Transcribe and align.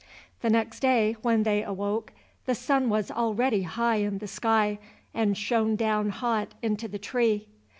The 0.41 0.49
next 0.49 0.79
day 0.79 1.15
when 1.21 1.43
they 1.43 1.61
awoke, 1.61 2.11
the 2.47 2.55
sun 2.55 2.89
was 2.89 3.11
already 3.11 3.61
high 3.61 3.97
in 3.97 4.17
the 4.17 4.27
sky, 4.27 4.79
and 5.13 5.37
shone 5.37 5.75
down 5.75 6.09
hot 6.09 6.55
into 6.63 6.87
the 6.87 6.97
tree. 6.97 7.45